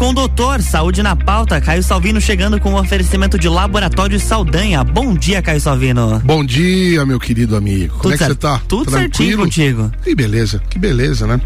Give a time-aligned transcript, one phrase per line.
[0.00, 0.62] com o doutor.
[0.62, 1.60] Saúde na pauta.
[1.60, 4.82] Caio Salvino chegando com o oferecimento de Laboratório Saldanha.
[4.82, 6.22] Bom dia, Caio Salvino.
[6.24, 7.92] Bom dia, meu querido amigo.
[7.92, 8.62] Tudo Como é que você tá?
[8.66, 9.14] Tudo Tranquilo?
[9.14, 9.92] certinho contigo.
[10.02, 11.38] Que beleza, que beleza, né?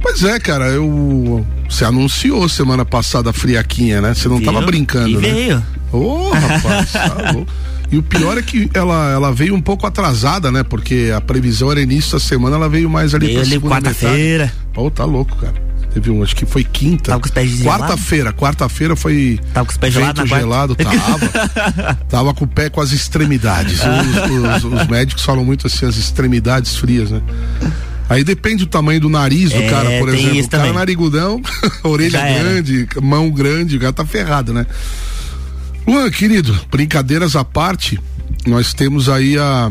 [0.00, 1.44] Pois é, cara, eu.
[1.68, 4.14] Você anunciou semana passada a friaquinha, né?
[4.14, 4.46] Você não Viu?
[4.46, 5.20] tava brincando, e né?
[5.28, 5.64] Veio.
[5.92, 7.34] Ô, oh, rapaz, tá
[7.90, 10.62] E o pior é que ela, ela veio um pouco atrasada, né?
[10.62, 14.52] Porque a previsão era início da semana, ela veio mais ali veio pra ali quarta-feira.
[14.72, 15.69] Pô, tá louco, cara.
[15.92, 17.10] Teve um, acho que foi quinta.
[17.10, 19.40] Tava com os pés Quarta-feira, quarta-feira foi.
[19.52, 21.98] Tava com os pés gelados gelado, tava.
[22.08, 23.80] tava com o pé com as extremidades.
[23.80, 27.20] Os, os, os, médicos falam muito assim, as extremidades frias, né?
[28.08, 30.40] Aí depende do tamanho do nariz do é, cara, por exemplo.
[30.40, 30.72] O cara também.
[30.72, 31.42] narigudão,
[31.82, 34.66] orelha grande, mão grande, o cara tá ferrado, né?
[35.86, 37.98] Luan, querido, brincadeiras à parte,
[38.46, 39.70] nós temos aí a,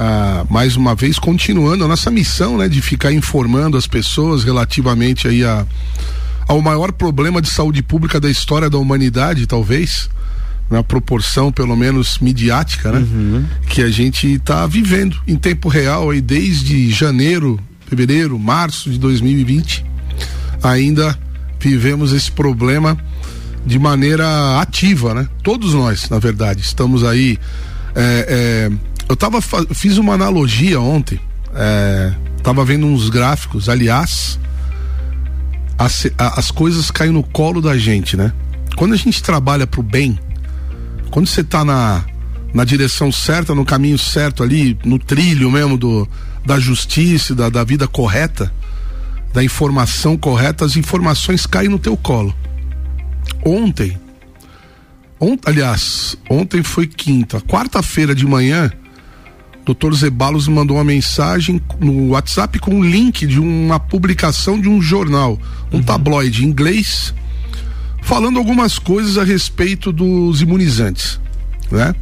[0.00, 5.28] a, mais uma vez continuando a nossa missão, né, de ficar informando as pessoas relativamente
[5.28, 5.66] aí a,
[6.48, 10.08] ao maior problema de saúde pública da história da humanidade, talvez,
[10.70, 13.44] na proporção pelo menos midiática, né, uhum.
[13.68, 19.84] que a gente está vivendo em tempo real aí desde janeiro, fevereiro, março de 2020,
[20.62, 21.18] ainda
[21.60, 22.96] vivemos esse problema
[23.66, 25.28] de maneira ativa, né?
[25.42, 27.38] Todos nós, na verdade, estamos aí.
[27.94, 29.40] É, é, eu tava,
[29.74, 31.18] fiz uma analogia ontem,
[31.52, 34.38] é, tava vendo uns gráficos, aliás,
[35.76, 38.32] as, as coisas caem no colo da gente, né?
[38.76, 40.16] Quando a gente trabalha pro bem,
[41.10, 42.04] quando você tá na,
[42.54, 46.08] na direção certa, no caminho certo ali, no trilho mesmo do,
[46.46, 48.54] da justiça, da, da vida correta,
[49.32, 52.32] da informação correta, as informações caem no teu colo.
[53.44, 53.98] Ontem,
[55.20, 58.70] ont, aliás, ontem foi quinta, quarta-feira de manhã,
[59.74, 59.92] Dr.
[59.94, 65.38] Zebalos mandou uma mensagem no WhatsApp com um link de uma publicação de um jornal,
[65.72, 65.82] um uhum.
[65.82, 67.14] tabloide inglês,
[68.02, 71.20] falando algumas coisas a respeito dos imunizantes,
[71.70, 71.94] né?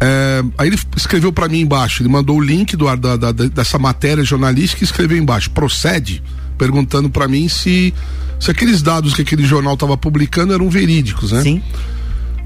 [0.00, 3.78] É, aí ele escreveu para mim embaixo, ele mandou o link do, da, da, dessa
[3.78, 6.22] matéria jornalística e escreveu embaixo, procede,
[6.58, 7.94] perguntando para mim se
[8.38, 11.42] se aqueles dados que aquele jornal estava publicando eram verídicos, né?
[11.42, 11.62] Sim.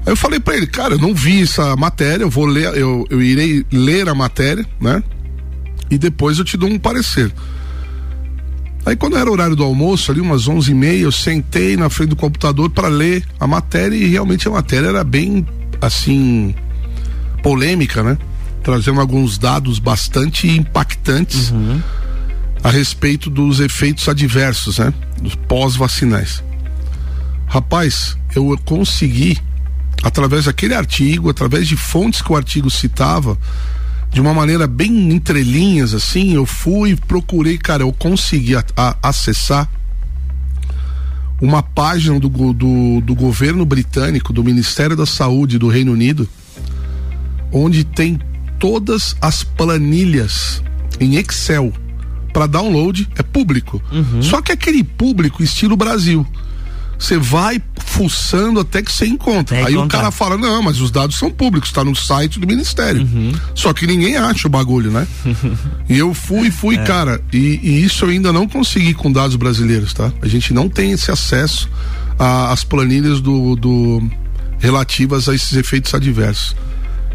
[0.05, 3.05] Aí eu falei para ele, cara, eu não vi essa matéria, eu vou ler, eu,
[3.09, 5.03] eu irei ler a matéria, né?
[5.89, 7.31] E depois eu te dou um parecer.
[8.85, 12.09] Aí quando era horário do almoço, ali umas onze e meia, eu sentei na frente
[12.09, 15.45] do computador para ler a matéria e realmente a matéria era bem,
[15.81, 16.55] assim,
[17.43, 18.17] polêmica, né?
[18.63, 21.51] Trazendo alguns dados bastante impactantes.
[21.51, 21.81] Uhum
[22.63, 24.93] a respeito dos efeitos adversos, né?
[25.21, 26.43] Dos pós-vacinais.
[27.45, 29.37] Rapaz, eu consegui,
[30.03, 33.37] através daquele artigo, através de fontes que o artigo citava,
[34.11, 39.69] de uma maneira bem entrelinhas, assim, eu fui, procurei, cara, eu consegui a, a, acessar
[41.41, 46.27] uma página do, do, do governo britânico, do Ministério da Saúde do Reino Unido,
[47.51, 48.19] onde tem
[48.57, 50.61] todas as planilhas
[50.99, 51.71] em Excel
[52.33, 53.81] para download é público.
[53.91, 54.21] Uhum.
[54.21, 56.25] Só que aquele público estilo Brasil.
[56.99, 59.55] Você vai fuçando até que você encontra.
[59.55, 59.85] É Aí encontrar.
[59.85, 63.01] o cara fala: não, mas os dados são públicos, está no site do Ministério.
[63.01, 63.31] Uhum.
[63.55, 65.07] Só que ninguém acha o bagulho, né?
[65.87, 66.83] e eu fui, fui, é.
[66.83, 67.21] cara.
[67.31, 70.11] E, e, isso eu ainda não consegui com dados brasileiros, tá?
[70.21, 71.69] A gente não tem esse acesso
[72.19, 74.03] às planilhas do, do
[74.59, 76.53] relativas a esses efeitos adversos.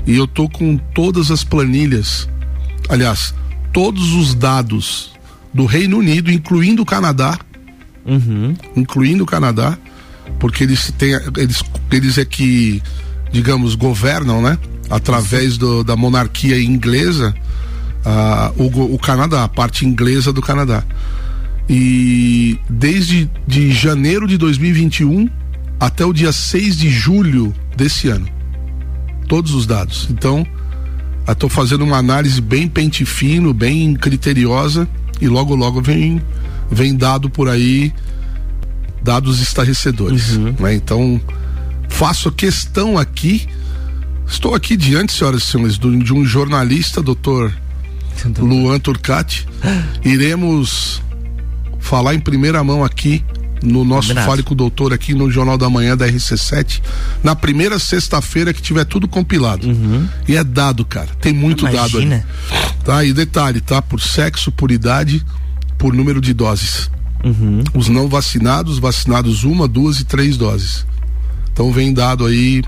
[0.06, 2.27] E eu tô com todas as planilhas.
[2.89, 3.34] Aliás,
[3.71, 5.12] todos os dados
[5.53, 7.39] do Reino Unido, incluindo o Canadá,
[8.04, 8.54] uhum.
[8.76, 9.78] incluindo o Canadá,
[10.38, 12.82] porque eles têm, eles, eles é que,
[13.32, 14.59] digamos, governam, né?
[14.91, 17.34] Através do, da monarquia inglesa,
[18.04, 20.84] uh, o, o Canadá, a parte inglesa do Canadá.
[21.69, 25.28] E desde de janeiro de 2021
[25.81, 28.28] até o dia 6 de julho desse ano.
[29.26, 30.06] Todos os dados.
[30.10, 30.47] Então,
[31.32, 34.86] Estou fazendo uma análise bem pente fino, bem criteriosa
[35.21, 36.21] e logo logo vem
[36.71, 37.93] vem dado por aí
[39.03, 40.37] dados estarrecedores.
[40.37, 40.55] Uhum.
[40.59, 40.75] Né?
[40.75, 41.21] Então
[41.89, 43.47] faço questão aqui,
[44.27, 47.55] estou aqui diante, senhoras e senhores, de um jornalista, doutor
[48.39, 49.47] Luan Turcati.
[50.03, 51.03] Iremos
[51.78, 53.22] falar em primeira mão aqui
[53.63, 54.28] no nosso Combinado.
[54.28, 56.83] Fale com o Doutor aqui no Jornal da Manhã da RC7,
[57.22, 59.69] na primeira sexta-feira que tiver tudo compilado.
[59.69, 60.07] Uhum.
[60.28, 61.09] E é dado, cara.
[61.21, 61.83] Tem muito Imagina.
[61.83, 62.22] dado ali.
[62.84, 63.05] Tá?
[63.05, 63.81] E detalhe, tá?
[63.81, 65.25] Por sexo, por idade,
[65.84, 66.91] por número de doses.
[67.22, 67.63] Uhum.
[67.75, 70.86] Os não vacinados, vacinados uma, duas e três doses.
[71.53, 72.63] Então vem dado aí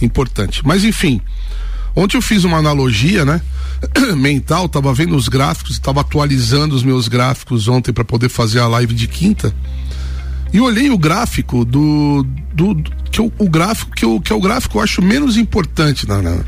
[0.00, 0.62] importante.
[0.64, 1.20] Mas enfim,
[1.96, 3.42] ontem eu fiz uma analogia, né?
[4.16, 8.68] mental, tava vendo os gráficos, estava atualizando os meus gráficos ontem para poder fazer a
[8.68, 9.52] live de quinta.
[10.52, 12.24] E olhei o gráfico do.
[12.54, 15.02] do, do que eu, o gráfico que, eu, que é o gráfico que eu acho
[15.02, 16.44] menos importante na, na,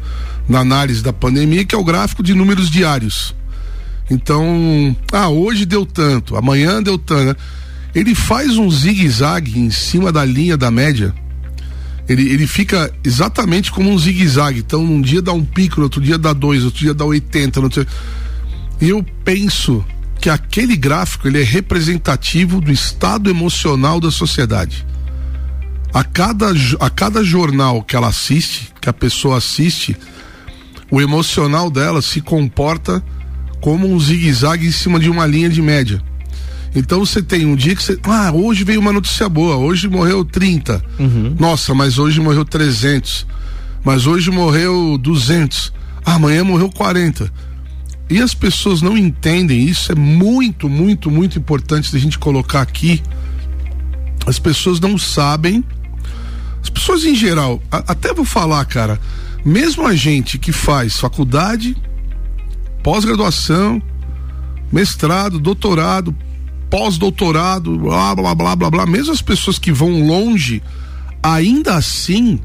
[0.49, 3.35] na análise da pandemia, que é o gráfico de números diários.
[4.11, 7.39] Então, ah, hoje deu tanto, amanhã deu tanto.
[7.95, 11.15] Ele faz um zigue-zague em cima da linha da média.
[12.09, 14.61] Ele, ele fica exatamente como um zigue-zague.
[14.61, 17.61] Então, um dia dá um pico, no outro dia dá dois, outro dia dá 80.
[17.61, 17.87] Outro...
[18.81, 19.85] E eu penso
[20.21, 24.87] que aquele gráfico ele é representativo do estado emocional da sociedade.
[25.93, 29.97] A cada, a cada jornal que ela assiste, que a pessoa assiste,
[30.91, 33.03] o emocional dela se comporta
[33.61, 36.03] como um zigue-zague em cima de uma linha de média.
[36.75, 37.99] Então você tem um dia que você.
[38.05, 40.83] Ah, hoje veio uma notícia boa, hoje morreu 30.
[40.99, 41.37] Uhum.
[41.39, 43.27] Nossa, mas hoje morreu 300.
[43.85, 45.73] Mas hoje morreu 200.
[46.05, 47.33] Ah, amanhã morreu 40.
[48.11, 53.03] E as pessoas não entendem isso, é muito, muito, muito importante da gente colocar aqui.
[54.27, 55.63] As pessoas não sabem.
[56.63, 59.01] As pessoas em geral, a, até vou falar, cara,
[59.45, 61.77] mesmo a gente que faz faculdade,
[62.83, 63.83] pós-graduação,
[64.73, 66.15] mestrado, doutorado,
[66.71, 70.63] pós-doutorado, blá, blá, blá, blá, blá, mesmo as pessoas que vão longe,
[71.23, 72.39] ainda assim,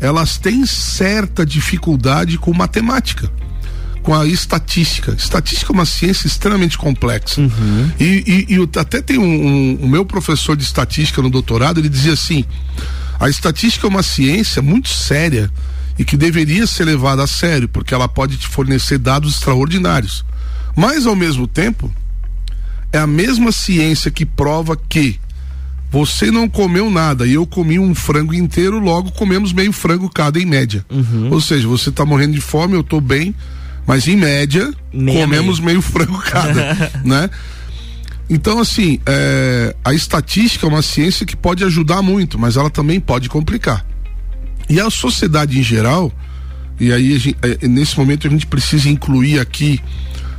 [0.00, 3.30] elas têm certa dificuldade com matemática
[4.02, 5.12] com a estatística.
[5.12, 7.40] Estatística é uma ciência extremamente complexa.
[7.40, 7.92] Uhum.
[7.98, 11.88] E, e, e, até tem um, um, o meu professor de estatística no doutorado, ele
[11.88, 12.44] dizia assim:
[13.18, 15.50] a estatística é uma ciência muito séria
[16.00, 20.24] e que deveria ser levada a sério, porque ela pode te fornecer dados extraordinários.
[20.74, 21.94] Mas, ao mesmo tempo,
[22.90, 25.20] é a mesma ciência que prova que
[25.90, 30.40] você não comeu nada e eu comi um frango inteiro, logo comemos meio frango cada
[30.40, 30.86] em média.
[30.88, 31.28] Uhum.
[31.32, 33.34] Ou seja, você está morrendo de fome, eu estou bem,
[33.86, 37.28] mas em média Meia comemos meio, meio frango cada, né?
[38.30, 42.98] Então, assim, é, a estatística é uma ciência que pode ajudar muito, mas ela também
[42.98, 43.84] pode complicar.
[44.70, 46.12] E a sociedade em geral,
[46.78, 49.80] e aí gente, é, nesse momento a gente precisa incluir aqui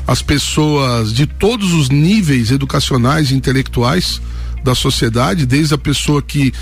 [0.08, 4.22] as pessoas de todos os níveis educacionais e intelectuais
[4.64, 6.54] da sociedade, desde a pessoa que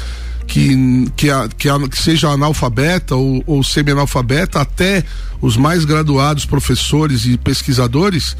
[0.47, 5.03] que, que, a, que, a, que seja analfabeta ou, ou semi-analfabeta, até
[5.39, 8.35] os mais graduados professores e pesquisadores,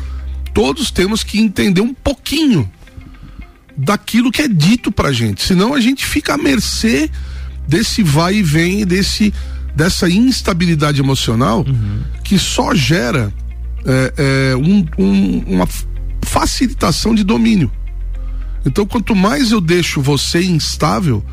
[0.52, 2.68] todos temos que entender um pouquinho
[3.78, 5.44] daquilo que é dito pra gente.
[5.44, 7.12] Senão a gente fica à mercê
[7.70, 9.34] desse vai e vem, desse,
[9.76, 12.02] dessa instabilidade emocional uhum.
[12.24, 13.32] que só gera
[13.86, 15.68] é, é, um, um, uma
[16.24, 17.72] facilitação de domínio.
[18.66, 21.24] Então, quanto mais eu deixo você instável,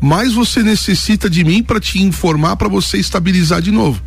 [0.00, 4.00] mais você necessita de mim para te informar para você estabilizar de novo.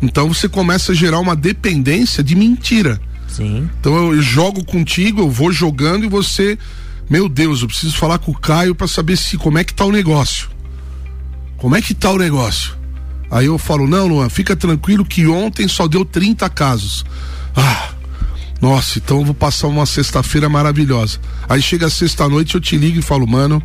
[0.00, 3.00] Então você começa a gerar uma dependência de mentira.
[3.26, 3.68] Sim.
[3.80, 6.58] Então eu, eu jogo contigo, eu vou jogando e você,
[7.08, 9.84] meu Deus, eu preciso falar com o Caio para saber se como é que tá
[9.84, 10.53] o negócio.
[11.64, 12.74] Como é que tá o negócio?
[13.30, 17.06] Aí eu falo: "Não, Luan, fica tranquilo que ontem só deu 30 casos".
[17.56, 17.88] Ah,
[18.60, 21.18] nossa, então eu vou passar uma sexta-feira maravilhosa.
[21.48, 23.62] Aí chega sexta-noite, eu te ligo e falo: "Mano,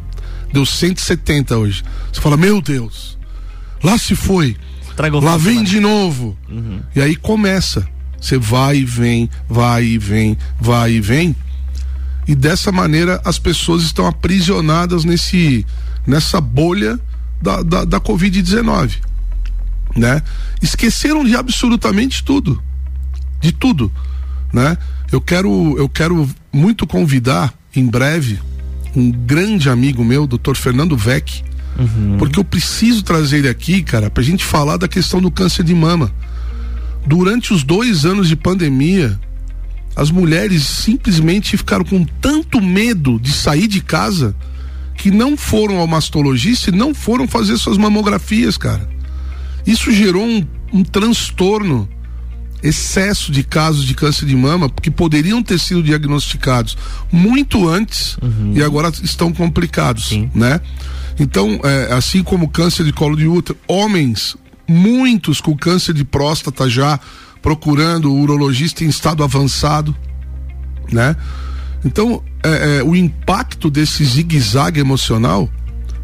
[0.54, 1.84] deu 170 hoje.
[2.10, 3.18] Você fala, meu Deus,
[3.84, 4.56] lá se foi.
[4.96, 6.38] Tragou lá vem de novo.
[6.48, 6.80] Uhum.
[6.96, 7.86] E aí começa.
[8.18, 11.36] Você vai e vem, vai e vem, vai e vem.
[12.26, 15.66] E dessa maneira as pessoas estão aprisionadas nesse,
[16.08, 16.98] nessa bolha
[17.42, 18.96] da, da, da Covid-19.
[19.96, 20.22] Né?
[20.62, 22.62] Esqueceram de absolutamente tudo.
[23.40, 23.92] De tudo.
[24.54, 24.78] Né?
[25.12, 28.40] Eu quero, eu quero muito convidar em breve
[28.96, 31.44] um grande amigo meu, doutor Fernando Vec,
[31.78, 32.18] uhum.
[32.18, 35.76] porque eu preciso trazer ele aqui, cara, pra gente falar da questão do câncer de
[35.76, 36.12] mama.
[37.06, 39.20] Durante os dois anos de pandemia,
[39.96, 44.36] as mulheres simplesmente ficaram com tanto medo de sair de casa
[45.00, 48.88] que não foram ao mastologista e não foram fazer suas mamografias, cara.
[49.66, 51.88] Isso gerou um, um transtorno
[52.62, 56.78] excesso de casos de câncer de mama que poderiam ter sido diagnosticados
[57.10, 58.52] muito antes uhum.
[58.54, 60.30] e agora estão complicados, Sim.
[60.36, 60.60] né?
[61.18, 64.36] Então, é, assim como câncer de colo de útero, homens,
[64.68, 67.00] muitos com câncer de próstata já
[67.42, 69.96] procurando o urologista em estado avançado,
[70.92, 71.16] né?
[71.84, 75.50] Então, é, é, o impacto desse zigue-zague emocional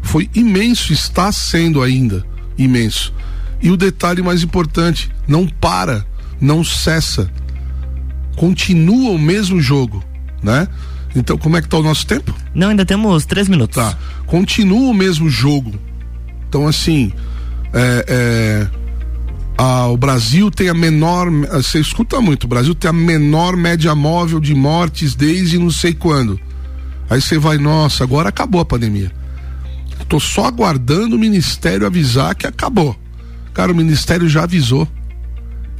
[0.02, 2.24] foi imenso, está sendo ainda
[2.56, 3.12] imenso.
[3.60, 6.06] E o detalhe mais importante, não para
[6.40, 7.30] não cessa.
[8.36, 10.04] Continua o mesmo jogo,
[10.42, 10.68] né?
[11.14, 12.34] Então, como é que tá o nosso tempo?
[12.54, 13.76] Não, ainda temos três minutos.
[13.76, 13.98] Tá.
[14.26, 15.74] Continua o mesmo jogo.
[16.46, 17.10] Então, assim,
[17.72, 18.66] é, é,
[19.56, 21.30] a, o Brasil tem a menor.
[21.52, 25.94] Você escuta muito, o Brasil tem a menor média móvel de mortes desde não sei
[25.94, 26.38] quando.
[27.08, 29.12] Aí você vai, nossa, agora acabou a pandemia.
[30.08, 32.96] Tô só aguardando o ministério avisar que acabou.
[33.54, 34.86] Cara, o ministério já avisou.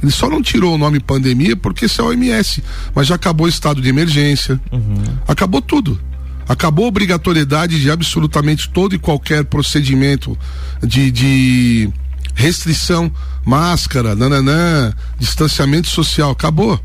[0.01, 3.49] Ele só não tirou o nome pandemia porque isso é OMS, mas já acabou o
[3.49, 4.59] estado de emergência.
[4.71, 5.03] Uhum.
[5.27, 5.99] Acabou tudo.
[6.47, 10.37] Acabou a obrigatoriedade de absolutamente todo e qualquer procedimento
[10.81, 11.89] de, de
[12.37, 13.11] restrição,
[13.43, 16.29] máscara, nananã, distanciamento social.
[16.29, 16.79] Acabou.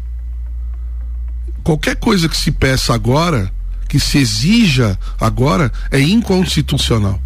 [1.62, 3.52] Qualquer coisa que se peça agora,
[3.86, 7.20] que se exija agora, é inconstitucional.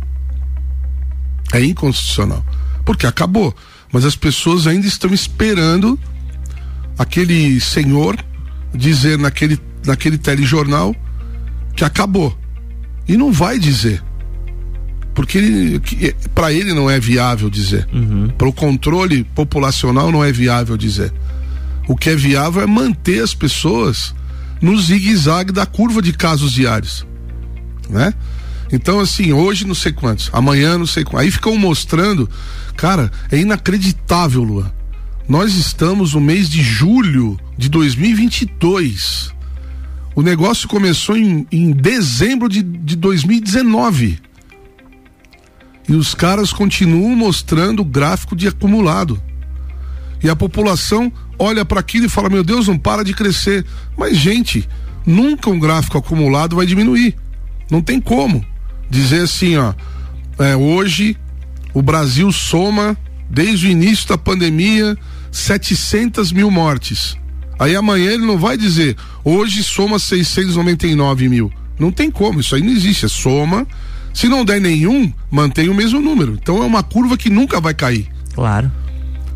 [1.52, 2.44] É inconstitucional.
[2.84, 3.54] Porque acabou.
[3.92, 5.98] Mas as pessoas ainda estão esperando
[6.98, 8.16] aquele senhor
[8.74, 10.94] dizer naquele, naquele telejornal
[11.76, 12.36] que acabou.
[13.06, 14.02] E não vai dizer.
[15.16, 15.80] Porque
[16.34, 17.88] para ele não é viável dizer.
[17.90, 18.28] Uhum.
[18.36, 21.10] Para o controle populacional não é viável dizer.
[21.88, 24.14] O que é viável é manter as pessoas
[24.60, 27.06] no zigue-zague da curva de casos diários.
[27.88, 28.12] Né?
[28.70, 31.20] Então, assim, hoje não sei quantos, amanhã não sei quantos.
[31.20, 32.28] Aí ficam mostrando,
[32.76, 34.70] cara, é inacreditável, Lua.
[35.26, 39.32] Nós estamos no mês de julho de 2022.
[40.14, 44.26] O negócio começou em, em dezembro de, de 2019.
[45.88, 49.20] E os caras continuam mostrando o gráfico de acumulado.
[50.22, 53.64] E a população olha para aquilo e fala: Meu Deus, não para de crescer.
[53.96, 54.68] Mas, gente,
[55.06, 57.14] nunca um gráfico acumulado vai diminuir.
[57.70, 58.44] Não tem como
[58.88, 59.74] dizer assim, ó,
[60.38, 61.16] é, hoje
[61.74, 62.96] o Brasil soma,
[63.28, 64.96] desde o início da pandemia,
[65.30, 67.16] 700 mil mortes.
[67.58, 71.52] Aí amanhã ele não vai dizer, hoje soma 699 mil.
[71.78, 73.66] Não tem como, isso aí não existe, é soma.
[74.16, 76.38] Se não der nenhum, mantém o mesmo número.
[76.40, 78.08] Então é uma curva que nunca vai cair.
[78.34, 78.72] Claro.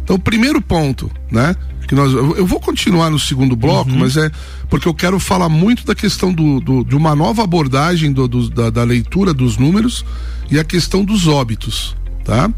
[0.03, 1.55] Então, o primeiro ponto, né?
[1.87, 3.99] Que nós, eu vou continuar no segundo bloco, uhum.
[3.99, 4.31] mas é
[4.71, 8.49] porque eu quero falar muito da questão do, do de uma nova abordagem do, do
[8.49, 10.03] da, da, leitura dos números
[10.51, 11.95] e a questão dos óbitos,
[12.25, 12.51] tá?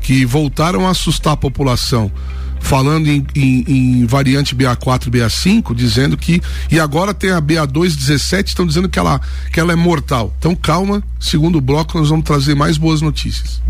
[0.00, 2.10] Que voltaram a assustar a população
[2.60, 6.40] falando em, em, em, variante BA4 e BA5, dizendo que.
[6.70, 9.20] E agora tem a BA217, estão dizendo que ela,
[9.52, 10.34] que ela é mortal.
[10.38, 13.60] Então calma, segundo bloco, nós vamos trazer mais boas notícias.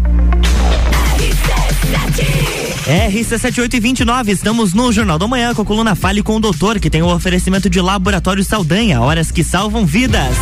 [2.87, 7.03] RC7829, estamos no Jornal da Manhã com a coluna Fale com o Doutor, que tem
[7.03, 10.37] o oferecimento de Laboratório Saldanha, horas que salvam vidas.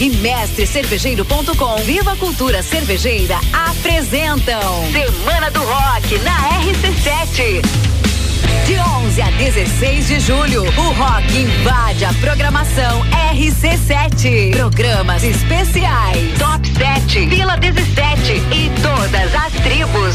[0.00, 4.60] E Mestre Cervejeiro.com Viva Cultura Cervejeira apresentam
[4.92, 7.62] Semana do Rock na RC7.
[8.66, 14.52] De 11 a 16 de julho, o rock invade a programação RC7.
[14.52, 20.14] Programas especiais, Top 7, Vila 17 e todas as tribos.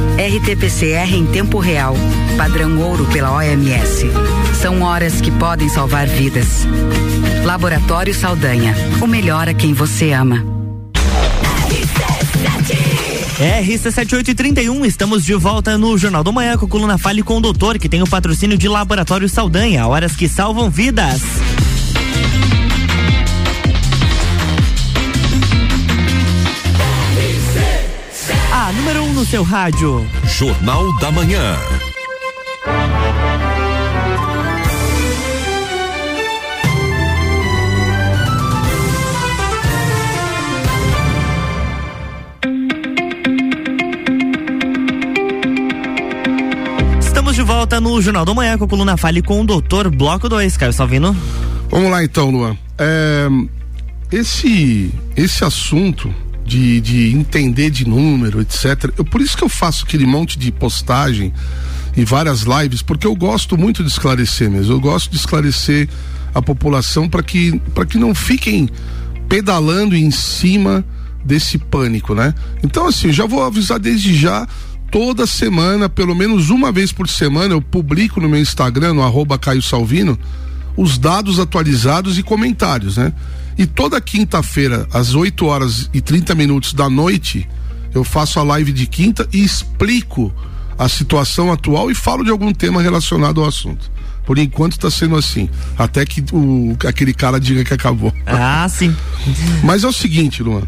[0.17, 1.95] RT-PCR em tempo real,
[2.37, 4.07] padrão ouro pela OMS.
[4.61, 6.67] São horas que podem salvar vidas.
[7.43, 10.45] Laboratório Saldanha, o melhor a quem você ama.
[13.41, 17.79] RC7831, estamos de volta no Jornal do Manhã com a coluna Fale com o Doutor,
[17.79, 21.21] que tem o patrocínio de Laboratório Saldanha, horas que salvam vidas.
[28.81, 30.07] Número 1 um no seu rádio.
[30.23, 31.55] Jornal da Manhã.
[47.31, 50.57] de volta no Jornal do Manhã com a coluna Fale com o Doutor Bloco 2,
[50.57, 51.15] Caio Salvino.
[51.69, 52.57] Vamos lá então, Luan.
[52.77, 53.27] É,
[54.11, 56.13] esse, esse assunto
[56.45, 58.91] de, de entender de número, etc.
[58.97, 61.33] Eu, por isso que eu faço aquele monte de postagem
[61.95, 64.73] e várias lives, porque eu gosto muito de esclarecer mesmo.
[64.73, 65.89] Eu gosto de esclarecer
[66.33, 68.69] a população para que, que não fiquem
[69.27, 70.83] pedalando em cima
[71.23, 72.33] desse pânico, né?
[72.63, 74.47] Então, assim, já vou avisar desde já.
[74.91, 79.37] Toda semana, pelo menos uma vez por semana, eu publico no meu Instagram, no arroba
[79.37, 80.19] Caio Salvino,
[80.75, 83.13] os dados atualizados e comentários, né?
[83.57, 87.47] E toda quinta-feira, às 8 horas e 30 minutos da noite,
[87.93, 90.33] eu faço a live de quinta e explico
[90.77, 93.91] a situação atual e falo de algum tema relacionado ao assunto.
[94.25, 95.49] Por enquanto está sendo assim.
[95.77, 98.13] Até que o, aquele cara diga que acabou.
[98.25, 98.95] Ah, sim.
[99.63, 100.63] Mas é o seguinte, Luan.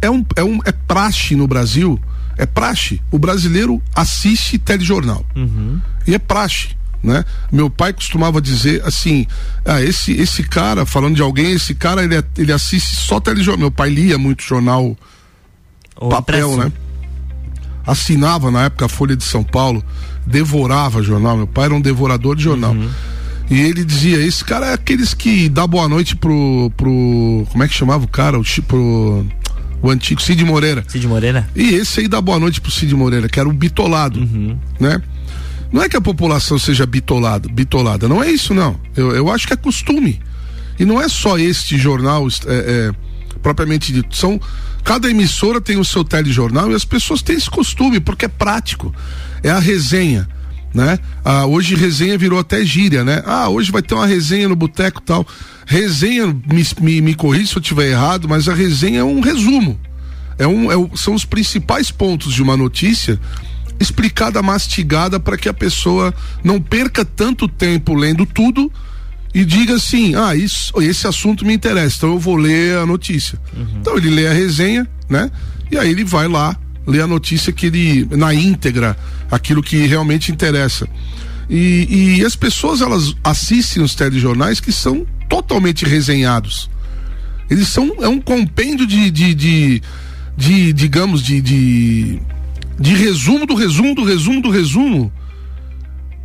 [0.00, 2.00] É, um, é, um, é praxe no Brasil.
[2.38, 3.02] É praxe.
[3.10, 5.24] O brasileiro assiste telejornal.
[5.36, 5.80] Uhum.
[6.06, 6.68] E é praxe.
[7.02, 7.24] Né?
[7.50, 9.26] Meu pai costumava dizer assim:
[9.64, 13.58] ah, esse, esse cara, falando de alguém, esse cara ele, ele assiste só telejornal.
[13.58, 14.96] Meu pai lia muito jornal
[15.96, 16.70] O papel, né?
[17.86, 19.82] Assinava na época a Folha de São Paulo,
[20.26, 21.38] devorava jornal.
[21.38, 22.76] Meu pai era um devorador de jornal.
[23.50, 26.70] E ele dizia: esse cara é aqueles que dá boa noite pro.
[26.76, 28.38] pro como é que chamava o cara?
[28.38, 29.26] O, pro,
[29.82, 30.84] o antigo Cid Moreira.
[30.86, 31.48] Cid Moreira?
[31.56, 34.20] E esse aí dá boa noite pro Cid Moreira, que era o bitolado,
[34.78, 35.02] né?
[35.72, 38.80] Não é que a população seja bitolada, bitolada, não é isso não.
[38.96, 40.20] Eu, eu acho que é costume.
[40.78, 42.92] E não é só este jornal é, é,
[43.42, 44.16] propriamente dito.
[44.16, 44.40] São
[44.82, 48.92] cada emissora tem o seu telejornal e as pessoas têm esse costume porque é prático.
[49.42, 50.28] É a resenha,
[50.74, 50.98] né?
[51.24, 53.22] Ah, hoje resenha virou até gíria, né?
[53.24, 55.26] Ah, hoje vai ter uma resenha no boteco tal.
[55.66, 59.78] Resenha, me, me, me corrija se eu estiver errado, mas a resenha é um resumo.
[60.38, 63.20] É um, é são os principais pontos de uma notícia
[63.80, 68.70] explicada, mastigada, para que a pessoa não perca tanto tempo lendo tudo
[69.34, 73.40] e diga assim: ah, isso, esse assunto me interessa, então eu vou ler a notícia.
[73.80, 75.30] Então ele lê a resenha, né?
[75.70, 76.56] E aí ele vai lá
[76.86, 78.96] ler a notícia que ele, na íntegra,
[79.30, 80.86] aquilo que realmente interessa.
[81.48, 86.68] E, e as pessoas elas assistem os telejornais que são totalmente resenhados.
[87.48, 89.82] Eles são é um compêndio de, de, de,
[90.36, 92.20] de, digamos de, de
[92.80, 95.12] de resumo do resumo do resumo do resumo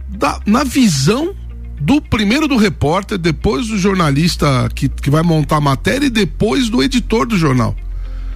[0.07, 1.35] da, na visão
[1.79, 6.69] do primeiro do repórter, depois do jornalista que, que vai montar a matéria e depois
[6.69, 7.75] do editor do jornal.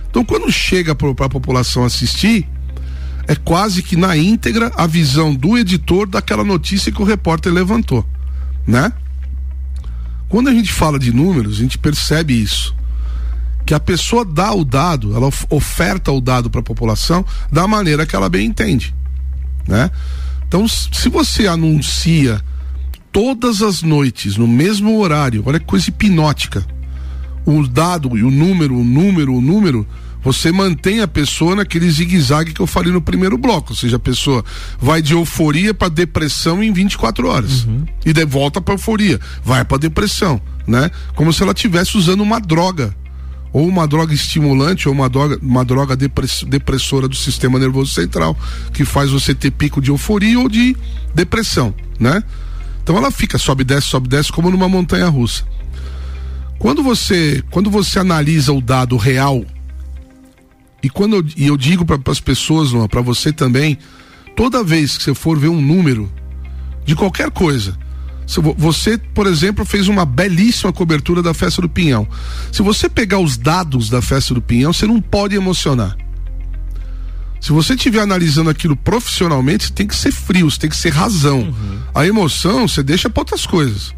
[0.09, 2.45] Então, quando chega para a população assistir,
[3.27, 8.05] é quase que na íntegra a visão do editor daquela notícia que o repórter levantou,
[8.67, 8.91] né?
[10.27, 12.75] Quando a gente fala de números, a gente percebe isso.
[13.69, 17.67] Que a pessoa dá o dado, ela of- oferta o dado para a população da
[17.67, 18.95] maneira que ela bem entende,
[19.67, 19.91] né?
[20.47, 22.41] Então, se você anuncia
[23.11, 26.65] todas as noites no mesmo horário, olha que coisa hipnótica.
[27.45, 29.85] O dado e o número, o número, o número,
[30.23, 33.73] você mantém a pessoa naquele zigue-zague que eu falei no primeiro bloco.
[33.73, 34.43] Ou seja, a pessoa
[34.81, 37.67] vai de euforia para depressão em 24 horas.
[38.03, 40.89] E de volta para euforia, vai para depressão, né?
[41.13, 42.95] Como se ela estivesse usando uma droga.
[43.51, 48.37] Ou uma droga estimulante, ou uma droga, uma droga depress- depressora do sistema nervoso central,
[48.73, 50.75] que faz você ter pico de euforia ou de
[51.15, 52.23] depressão, né?
[52.83, 55.43] Então ela fica, sobe, desce, sobe, desce, como numa montanha russa.
[56.59, 59.43] Quando você, quando você analisa o dado real,
[60.81, 63.77] e quando eu, e eu digo para as pessoas, para você também,
[64.35, 66.11] toda vez que você for ver um número
[66.85, 67.77] de qualquer coisa,
[68.57, 72.07] você, por exemplo, fez uma belíssima cobertura da festa do Pinhão.
[72.51, 75.97] Se você pegar os dados da festa do Pinhão, você não pode emocionar.
[77.41, 80.89] Se você estiver analisando aquilo profissionalmente, você tem que ser frio, você tem que ser
[80.89, 81.53] razão.
[81.95, 83.93] A emoção você deixa para outras coisas.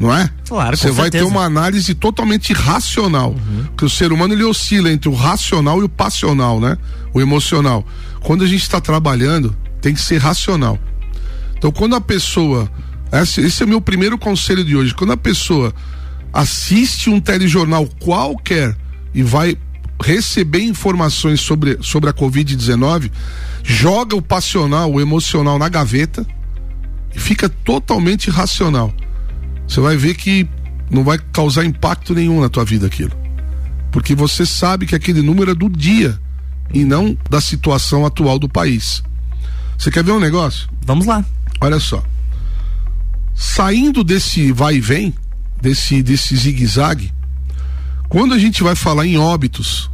[0.00, 0.30] Não é?
[0.46, 1.26] Claro, Você vai ter certeza.
[1.36, 3.34] uma análise totalmente racional.
[3.66, 6.78] Porque o ser humano ele oscila entre o racional e o passional, né?
[7.12, 7.84] O emocional.
[8.20, 10.78] Quando a gente está trabalhando, tem que ser racional.
[11.56, 12.70] Então, quando a pessoa.
[13.12, 14.94] Esse, esse é o meu primeiro conselho de hoje.
[14.94, 15.74] Quando a pessoa
[16.32, 18.76] assiste um telejornal qualquer
[19.14, 19.56] e vai
[20.02, 23.10] receber informações sobre, sobre a Covid-19,
[23.64, 26.26] joga o passional, o emocional na gaveta
[27.14, 28.92] e fica totalmente racional.
[29.66, 30.48] Você vai ver que
[30.90, 33.12] não vai causar impacto nenhum na tua vida aquilo.
[33.90, 36.18] Porque você sabe que aquele número é do dia
[36.72, 39.02] e não da situação atual do país.
[39.76, 40.68] Você quer ver um negócio?
[40.84, 41.24] Vamos lá.
[41.60, 42.02] Olha só.
[43.40, 45.14] Saindo desse vai e vem,
[45.62, 47.12] desse, desse zigue-zague,
[48.08, 49.88] quando a gente vai falar em óbitos,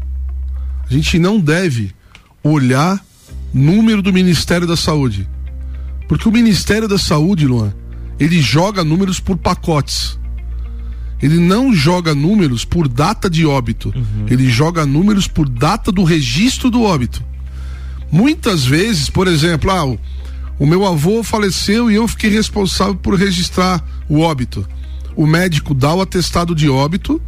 [0.88, 1.92] a gente não deve
[2.42, 3.04] olhar
[3.52, 5.28] número do Ministério da Saúde.
[6.08, 7.74] Porque o Ministério da Saúde, Luan,
[8.18, 10.18] ele joga números por pacotes.
[11.20, 13.92] Ele não joga números por data de óbito.
[14.26, 17.22] Ele joga números por data do registro do óbito.
[18.10, 19.98] Muitas vezes, por exemplo, ah,
[20.58, 24.66] o, meu avô faleceu e eu fiquei responsável por registrar o óbito.
[25.16, 27.20] O médico dá o atestado de óbito,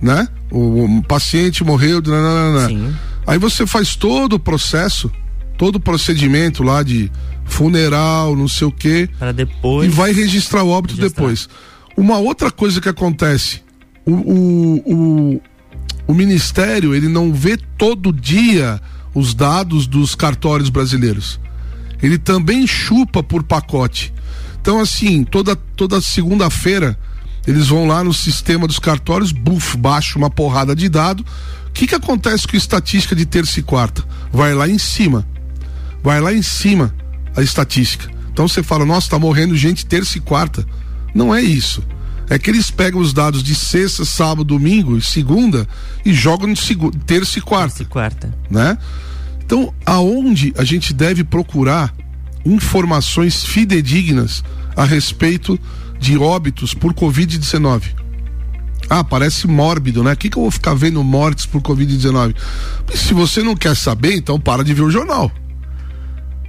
[0.00, 0.28] né?
[0.50, 2.68] O, o paciente morreu, nananana.
[2.68, 2.94] Sim.
[3.26, 5.10] Aí você faz todo o processo,
[5.58, 7.10] todo o procedimento lá de
[7.44, 9.08] funeral, não sei o quê.
[9.18, 9.88] Para depois.
[9.88, 11.22] E vai registrar o óbito registrar.
[11.22, 11.48] depois.
[11.96, 13.62] Uma outra coisa que acontece,
[14.04, 15.42] o, o, o,
[16.08, 18.80] o Ministério, ele não vê todo dia
[19.14, 21.40] os dados dos cartórios brasileiros.
[22.02, 24.12] Ele também chupa por pacote.
[24.60, 26.98] Então, assim, toda, toda segunda-feira,
[27.46, 31.24] eles vão lá no sistema dos cartórios, buf, baixa uma porrada de dado.
[31.68, 34.02] O que, que acontece com a estatística de terça e quarta?
[34.32, 35.26] Vai lá em cima.
[36.02, 36.94] Vai lá em cima
[37.36, 38.10] a estatística.
[38.32, 40.66] Então você fala, nossa, tá morrendo gente terça e quarta.
[41.14, 41.82] Não é isso.
[42.28, 45.66] É que eles pegam os dados de sexta, sábado, domingo e segunda
[46.04, 47.68] e jogam segunda, terça e quarta.
[47.68, 48.34] Terça e quarta.
[48.50, 48.76] Né?
[49.46, 51.94] Então, aonde a gente deve procurar
[52.44, 54.42] informações fidedignas
[54.76, 55.58] a respeito
[56.00, 57.94] de óbitos por Covid-19?
[58.90, 60.12] Ah, parece mórbido, né?
[60.12, 62.34] O que, que eu vou ficar vendo mortes por Covid-19?
[62.92, 65.30] Se você não quer saber, então para de ver o jornal.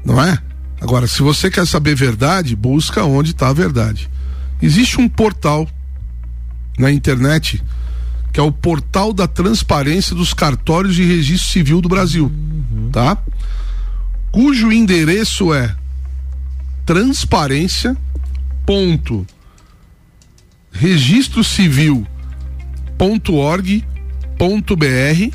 [0.04, 0.40] Não é?
[0.82, 4.10] Agora, se você quer saber verdade, busca onde está a verdade.
[4.60, 5.68] Existe um portal
[6.80, 7.64] na internet
[8.32, 12.90] que é o portal da transparência dos cartórios de registro civil do Brasil, uhum.
[12.92, 13.18] tá?
[14.32, 15.76] Cujo endereço é
[16.86, 17.98] transparência
[18.66, 19.26] ponto
[20.72, 22.06] registro civil
[22.98, 23.84] ponto org
[24.38, 25.32] ponto br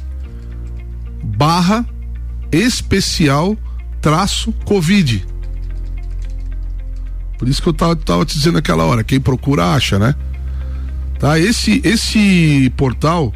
[1.22, 1.84] barra
[2.52, 3.56] especial
[4.00, 5.26] traço covid
[7.42, 10.14] por isso que eu tava, tava te dizendo aquela hora, quem procura acha, né?
[11.22, 11.38] Tá?
[11.38, 13.32] Esse, esse portal,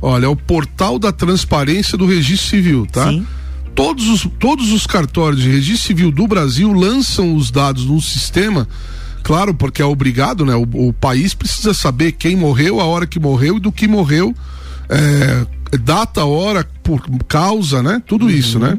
[0.00, 3.08] olha, é o portal da transparência do registro civil, tá?
[3.08, 3.26] Sim.
[3.74, 8.68] Todos os, todos os cartórios de registro civil do Brasil lançam os dados num sistema
[9.24, 10.54] claro, porque é obrigado, né?
[10.54, 14.32] O, o, país precisa saber quem morreu, a hora que morreu e do que morreu,
[14.88, 15.44] é,
[15.76, 18.00] data, hora, por causa, né?
[18.06, 18.30] Tudo uhum.
[18.30, 18.78] isso, né?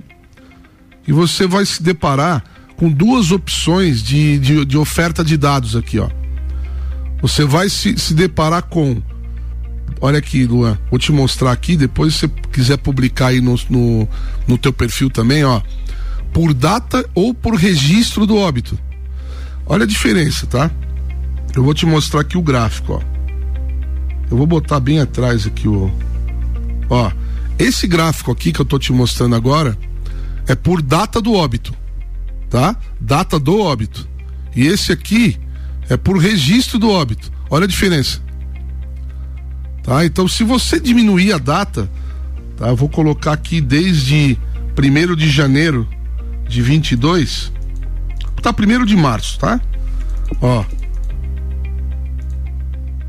[1.06, 2.42] E você vai se deparar
[2.78, 6.08] com duas opções de, de, de oferta de dados aqui, ó.
[7.22, 9.02] Você vai se, se deparar com.
[10.02, 14.08] Olha aqui, Luan, vou te mostrar aqui, depois se você quiser publicar aí no, no,
[14.48, 15.62] no teu perfil também, ó.
[16.32, 18.80] Por data ou por registro do óbito.
[19.66, 20.72] Olha a diferença, tá?
[21.56, 23.02] Eu vou te mostrar aqui o gráfico, ó.
[24.32, 25.92] Eu vou botar bem atrás aqui o.
[26.90, 27.12] Ó,
[27.58, 29.78] esse gráfico aqui que eu tô te mostrando agora
[30.48, 31.74] é por data do óbito
[32.50, 32.76] tá?
[33.00, 34.08] Data do óbito.
[34.56, 35.38] E esse aqui
[35.90, 37.32] é por registro do óbito.
[37.50, 38.22] Olha a diferença.
[39.84, 40.06] Tá?
[40.06, 41.90] Então, se você diminuir a data,
[42.56, 42.68] tá?
[42.68, 44.38] Eu vou colocar aqui desde
[44.78, 45.88] 1 de janeiro
[46.48, 47.52] de 22,
[48.42, 49.60] tá 1 de março, tá?
[50.42, 50.64] Ó.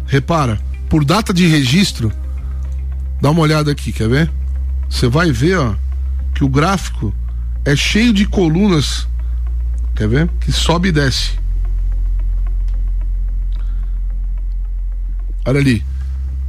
[0.07, 2.11] Repara, por data de registro,
[3.21, 4.31] dá uma olhada aqui, quer ver?
[4.89, 5.75] Você vai ver, ó,
[6.35, 7.15] que o gráfico
[7.65, 9.07] é cheio de colunas
[10.01, 10.31] Quer ver?
[10.41, 11.33] Que sobe e desce.
[15.51, 15.83] Olha ali.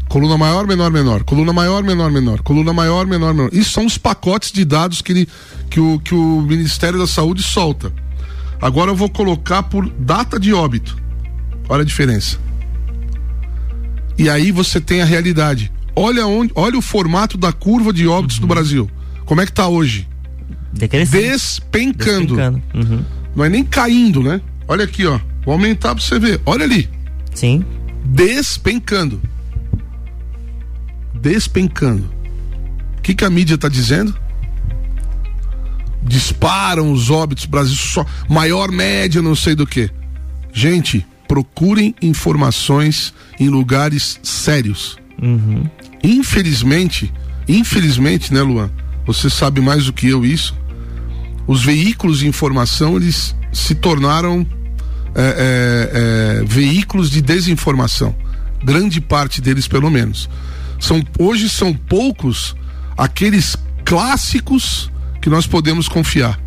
[0.08, 1.24] Coluna maior, menor, menor.
[1.24, 2.42] Coluna maior, menor, menor.
[2.44, 3.50] Coluna maior, menor, menor.
[3.52, 5.28] Isso são os pacotes de dados que, ele,
[5.72, 7.92] que, o, que o Ministério da Saúde solta.
[8.62, 10.96] Agora eu vou colocar por data de óbito.
[11.68, 12.38] Olha a diferença.
[14.20, 15.72] E aí você tem a realidade.
[15.96, 18.42] Olha onde, olha o formato da curva de óbitos uhum.
[18.42, 18.92] do Brasil.
[19.26, 20.08] Como é que tá hoje?
[20.72, 22.36] Despencando.
[22.36, 22.62] Despencando.
[22.76, 23.04] Uhum.
[23.36, 24.40] Não é nem caindo, né?
[24.68, 25.20] Olha aqui, ó.
[25.44, 26.40] Vou aumentar pra você ver.
[26.46, 26.88] Olha ali.
[27.34, 27.66] Sim.
[28.04, 29.22] Despencando.
[31.14, 32.10] Despencando.
[32.98, 34.16] O que, que a mídia tá dizendo?
[36.04, 39.90] Disparam os óbitos Brasil só maior média, não sei do que.
[40.52, 44.98] Gente, procurem informações em lugares sérios.
[45.22, 45.70] Uhum.
[46.04, 47.14] Infelizmente,
[47.48, 48.72] infelizmente, né, Luan?
[49.06, 50.60] Você sabe mais do que eu isso
[51.48, 54.48] os veículos de informação eles se tornaram
[55.14, 58.16] é, é, é, veículos de desinformação.
[58.64, 60.30] Grande parte deles, pelo menos.
[60.80, 62.56] São, hoje são poucos
[62.98, 66.40] aqueles clássicos que nós podemos confiar.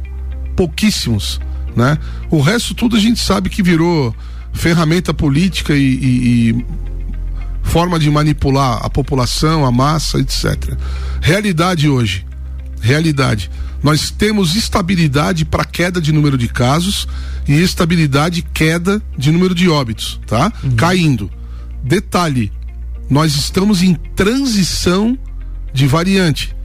[0.57, 1.41] Pouquíssimos.
[1.77, 1.99] Né?
[2.31, 4.15] O resto tudo a gente sabe que virou
[4.53, 6.67] ferramenta política e, e, e
[7.63, 10.77] forma de manipular a população, a massa, etc.
[11.21, 12.25] Realidade hoje.
[12.81, 13.51] Realidade
[13.85, 17.07] nós temos estabilidade para queda de número de casos
[17.47, 20.51] e estabilidade queda de número de óbitos, tá?
[20.63, 20.75] Uhum.
[20.75, 21.31] Caindo.
[21.83, 22.51] Detalhe,
[23.11, 25.19] nós estamos em transição
[25.71, 26.57] de variante.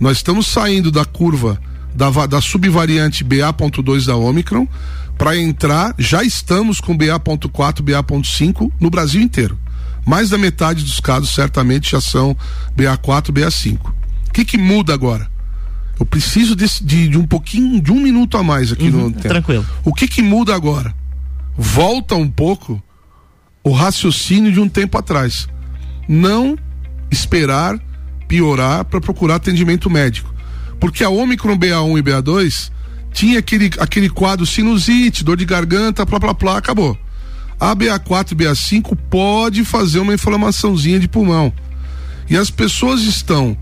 [0.00, 1.60] Nós estamos saindo da curva
[1.94, 4.66] da, da subvariante BA.2 da Omicron
[5.18, 9.58] para entrar, já estamos com BA.4, BA.5 no Brasil inteiro.
[10.06, 12.34] Mais da metade dos casos certamente já são
[12.74, 13.78] BA4, BA5.
[14.28, 15.33] O que, que muda agora?
[15.98, 19.12] Eu preciso de, de, de, um pouquinho, de um minuto a mais aqui uhum, no
[19.12, 19.28] tempo.
[19.28, 19.66] Tranquilo.
[19.84, 20.94] O que, que muda agora?
[21.56, 22.82] Volta um pouco
[23.62, 25.48] o raciocínio de um tempo atrás.
[26.08, 26.58] Não
[27.10, 27.78] esperar
[28.26, 30.34] piorar para procurar atendimento médico.
[30.80, 32.70] Porque a Omicron BA1 e BA2
[33.12, 36.98] tinha aquele, aquele quadro sinusite, dor de garganta, plá, plá, plá, acabou.
[37.58, 41.52] A BA4 e BA5 pode fazer uma inflamaçãozinha de pulmão.
[42.28, 43.56] E as pessoas estão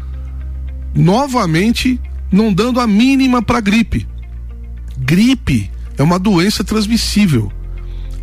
[0.95, 2.01] novamente
[2.33, 4.09] não dando a mínima para gripe.
[4.99, 7.53] Gripe é uma doença transmissível.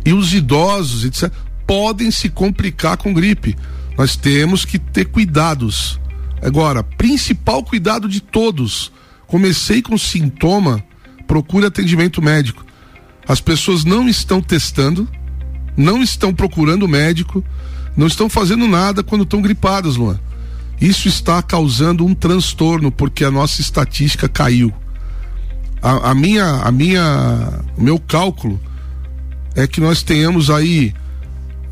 [0.04, 1.32] E os idosos, etc.,
[1.66, 3.56] podem se complicar com gripe.
[3.96, 6.00] Nós temos que ter cuidados.
[6.42, 8.90] Agora, principal cuidado de todos.
[9.26, 10.82] Comecei com sintoma,
[11.26, 12.64] procure atendimento médico.
[13.28, 15.08] As pessoas não estão testando,
[15.76, 17.44] não estão procurando médico,
[17.96, 20.18] não estão fazendo nada quando estão gripadas, Luan.
[20.80, 24.72] Isso está causando um transtorno porque a nossa estatística caiu.
[25.82, 28.60] A, a minha, a minha, o meu cálculo
[29.54, 30.94] é que nós tenhamos aí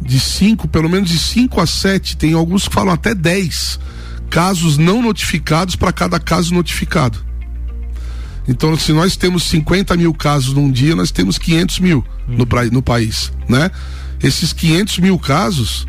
[0.01, 3.81] de cinco, pelo menos de 5 a 7, tem alguns que falam até 10
[4.31, 7.19] casos não notificados para cada caso notificado.
[8.47, 12.83] Então, se nós temos 50 mil casos num dia, nós temos 500 mil no, no
[12.83, 13.71] país, né?
[14.23, 15.87] Esses 500 mil casos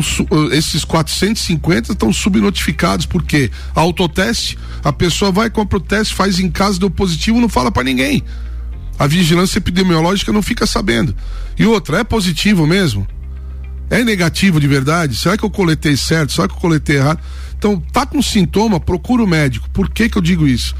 [0.00, 6.40] estão uh, esses 450 estão subnotificados porque autoteste, a pessoa vai compra o teste, faz
[6.40, 8.22] em casa deu positivo, não fala para ninguém.
[8.98, 11.14] A vigilância epidemiológica não fica sabendo.
[11.58, 13.06] E outra, é positivo mesmo?
[13.90, 15.16] É negativo de verdade?
[15.16, 16.32] Será que eu coletei certo?
[16.32, 17.20] Será que eu coletei errado?
[17.58, 19.68] Então, tá com sintoma, procura o médico.
[19.70, 20.74] Por que que eu digo isso?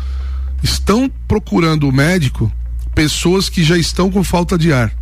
[0.63, 2.51] Estão procurando o médico
[2.95, 4.93] pessoas que já estão com falta de ar.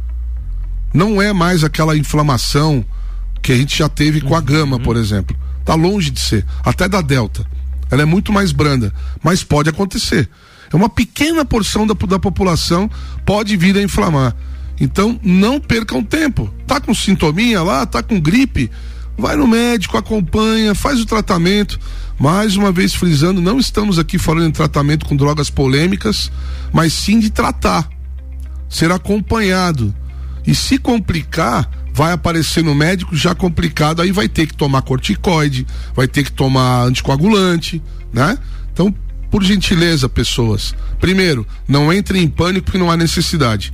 [0.93, 2.85] Não é mais aquela inflamação,
[3.43, 5.37] que a gente já teve com a gama, por exemplo.
[5.65, 7.47] Tá longe de ser, até da delta.
[7.91, 10.29] Ela é muito mais branda, mas pode acontecer.
[10.73, 12.89] É uma pequena porção da, da população
[13.27, 14.35] pode vir a inflamar.
[14.81, 16.53] Então, não percam tempo.
[16.67, 18.71] Tá com sintominha lá, tá com gripe,
[19.19, 21.79] vai no médico, acompanha, faz o tratamento.
[22.19, 26.31] Mais uma vez frisando, não estamos aqui falando em tratamento com drogas polêmicas,
[26.73, 27.89] mas sim de tratar,
[28.69, 29.95] ser acompanhado.
[30.47, 35.67] E se complicar, vai aparecer no médico já complicado, aí vai ter que tomar corticoide,
[35.95, 38.39] vai ter que tomar anticoagulante, né?
[38.73, 38.95] Então,
[39.31, 43.73] por gentileza, pessoas, primeiro, não entrem em pânico porque não há necessidade.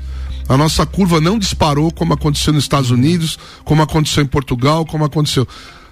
[0.49, 5.05] A nossa curva não disparou como aconteceu nos Estados Unidos, como aconteceu em Portugal, como
[5.05, 5.47] aconteceu.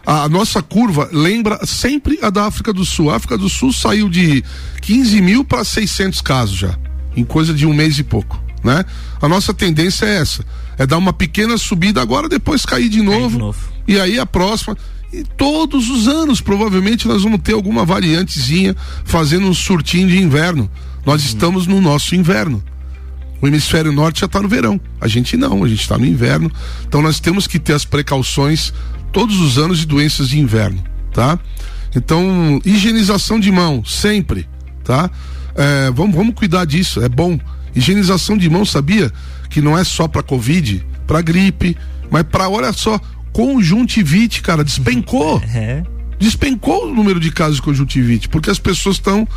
[0.07, 3.11] A, nossa curva lembra sempre a da África do Sul.
[3.11, 4.45] A África do Sul saiu de
[4.83, 6.79] 15 mil para 600 casos já,
[7.17, 8.85] em coisa de um mês e pouco, né?
[9.21, 10.45] A nossa tendência é essa
[10.79, 13.31] é dar uma pequena subida agora, depois cair de novo.
[13.31, 13.69] De novo.
[13.87, 14.77] E aí a próxima.
[15.13, 20.69] E todos os anos, provavelmente, nós vamos ter alguma variantezinha fazendo um surtinho de inverno.
[21.07, 21.27] Nós hum.
[21.27, 22.63] estamos no nosso inverno.
[23.41, 24.81] O hemisfério norte já está no verão.
[25.01, 26.51] A gente não, a gente está no inverno.
[26.87, 28.73] Então nós temos que ter as precauções
[29.13, 30.83] todos os anos de doenças de inverno,
[31.13, 31.39] tá?
[31.95, 34.49] Então, higienização de mão, sempre,
[34.83, 35.09] tá?
[35.55, 37.39] É, vamos, vamos cuidar disso, é bom.
[37.77, 39.13] Higienização de mão, sabia?
[39.55, 41.77] Que não é só para Covid, para gripe,
[42.11, 42.99] mas para, olha só,
[43.33, 45.40] conjuntivite, cara, despencou.
[45.55, 45.85] É.
[46.19, 49.29] Despencou o número de casos de conjuntivite, porque as pessoas estão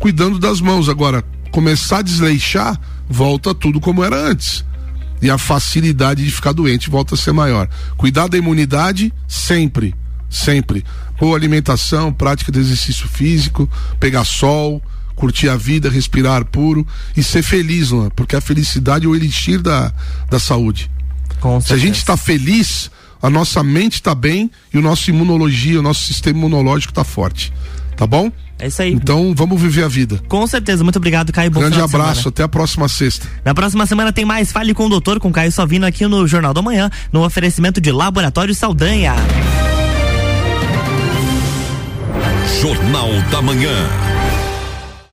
[0.00, 0.88] cuidando das mãos.
[0.88, 4.64] Agora, começar a desleixar, volta tudo como era antes.
[5.22, 7.68] E a facilidade de ficar doente volta a ser maior.
[7.96, 9.94] Cuidar da imunidade, sempre.
[10.28, 10.84] Sempre.
[11.18, 14.82] Boa alimentação, prática de exercício físico, pegar sol,
[15.20, 19.60] curtir a vida, respirar puro e ser feliz, Luan, porque a felicidade é o elixir
[19.60, 19.92] da,
[20.30, 20.90] da saúde.
[21.60, 25.82] Se a gente está feliz, a nossa mente está bem e o nosso imunologia, o
[25.82, 27.52] nosso sistema imunológico está forte.
[27.98, 28.32] Tá bom?
[28.58, 28.92] É isso aí.
[28.92, 30.18] Então vamos viver a vida.
[30.26, 30.82] Com certeza.
[30.82, 31.50] Muito obrigado, Caio.
[31.50, 32.28] Bom Grande abraço.
[32.28, 33.26] Até a próxima sexta.
[33.44, 36.54] Na próxima semana tem mais Fale com o Doutor, com Caio Salvino aqui no Jornal
[36.54, 39.14] da Manhã, no oferecimento de Laboratório Saldanha.
[42.60, 44.19] Jornal da Manhã.